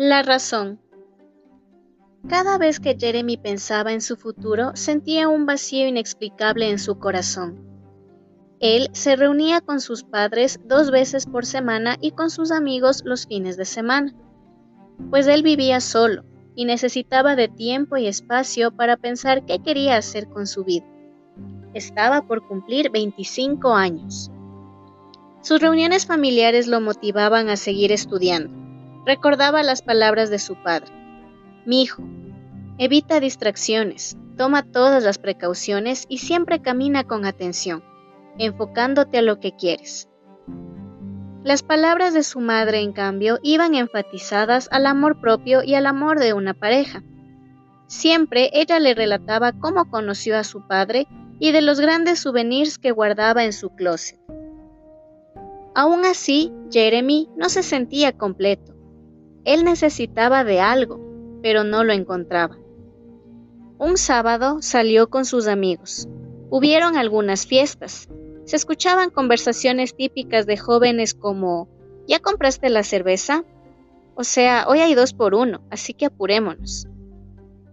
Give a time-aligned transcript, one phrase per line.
[0.00, 0.78] La razón.
[2.28, 7.58] Cada vez que Jeremy pensaba en su futuro, sentía un vacío inexplicable en su corazón.
[8.60, 13.26] Él se reunía con sus padres dos veces por semana y con sus amigos los
[13.26, 14.14] fines de semana,
[15.10, 16.22] pues él vivía solo
[16.54, 20.86] y necesitaba de tiempo y espacio para pensar qué quería hacer con su vida.
[21.74, 24.30] Estaba por cumplir 25 años.
[25.40, 28.57] Sus reuniones familiares lo motivaban a seguir estudiando
[29.08, 30.92] recordaba las palabras de su padre.
[31.64, 32.02] Mi hijo,
[32.76, 37.82] evita distracciones, toma todas las precauciones y siempre camina con atención,
[38.36, 40.10] enfocándote a lo que quieres.
[41.42, 46.18] Las palabras de su madre, en cambio, iban enfatizadas al amor propio y al amor
[46.18, 47.02] de una pareja.
[47.86, 51.06] Siempre ella le relataba cómo conoció a su padre
[51.38, 54.20] y de los grandes souvenirs que guardaba en su closet.
[55.74, 58.77] Aún así, Jeremy no se sentía completo.
[59.48, 61.00] Él necesitaba de algo,
[61.42, 62.58] pero no lo encontraba.
[63.78, 66.06] Un sábado salió con sus amigos.
[66.50, 68.10] Hubieron algunas fiestas.
[68.44, 71.66] Se escuchaban conversaciones típicas de jóvenes como
[72.06, 73.42] ¿Ya compraste la cerveza?
[74.14, 76.86] O sea, hoy hay dos por uno, así que apurémonos.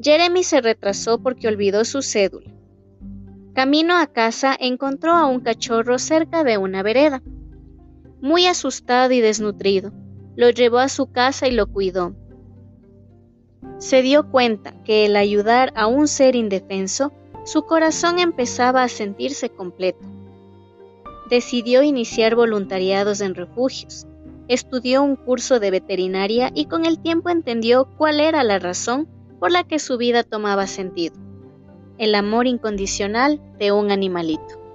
[0.00, 2.52] Jeremy se retrasó porque olvidó su cédula.
[3.54, 7.24] Camino a casa encontró a un cachorro cerca de una vereda,
[8.20, 9.90] muy asustado y desnutrido
[10.36, 12.14] lo llevó a su casa y lo cuidó.
[13.78, 17.12] Se dio cuenta que el ayudar a un ser indefenso,
[17.44, 20.06] su corazón empezaba a sentirse completo.
[21.30, 24.06] Decidió iniciar voluntariados en refugios,
[24.48, 29.08] estudió un curso de veterinaria y con el tiempo entendió cuál era la razón
[29.40, 31.16] por la que su vida tomaba sentido,
[31.98, 34.65] el amor incondicional de un animalito.